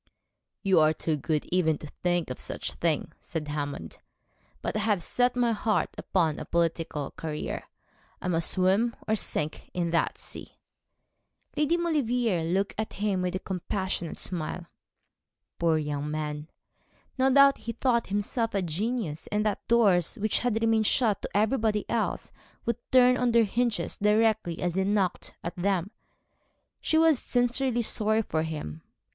'You 0.63 0.79
are 0.79 0.93
too 0.93 1.15
good 1.15 1.45
even 1.51 1.77
to 1.77 1.85
think 1.85 2.31
of 2.31 2.39
such 2.39 2.71
a 2.71 2.75
thing,' 2.77 3.11
said 3.21 3.49
Hammond; 3.49 3.99
'but 4.63 4.75
I 4.75 4.79
have 4.79 5.03
set 5.03 5.35
my 5.35 5.51
heart 5.51 5.91
upon 5.95 6.39
a 6.39 6.45
political 6.45 7.11
career. 7.11 7.65
I 8.19 8.27
must 8.27 8.49
swim 8.49 8.95
or 9.07 9.15
sink 9.15 9.69
in 9.75 9.91
that 9.91 10.17
sea.' 10.17 10.57
Lady 11.55 11.77
Maulevrier 11.77 12.43
looked 12.43 12.73
at 12.79 12.93
him 12.93 13.21
with 13.21 13.35
a 13.35 13.45
compassionate 13.45 14.17
smile 14.17 14.65
Poor 15.59 15.77
young 15.77 16.09
man! 16.09 16.49
No 17.19 17.31
doubt 17.31 17.59
he 17.59 17.73
thought 17.73 18.07
himself 18.07 18.55
a 18.55 18.63
genius, 18.63 19.27
and 19.31 19.45
that 19.45 19.67
doors 19.67 20.15
which 20.15 20.39
had 20.39 20.59
remained 20.59 20.87
shut 20.87 21.21
to 21.21 21.37
everybody 21.37 21.87
else 21.87 22.31
would 22.65 22.77
turn 22.91 23.17
on 23.17 23.33
their 23.33 23.43
hinges 23.43 23.99
directly 23.99 24.55
he 24.55 24.83
knocked 24.83 25.35
at 25.43 25.55
them. 25.55 25.91
She 26.79 26.97
was 26.97 27.19
sincerely 27.19 27.83
sorry 27.83 28.23
for 28.23 28.41
him. 28.41 28.81